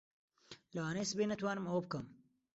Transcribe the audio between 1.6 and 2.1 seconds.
ئەوە بکەم.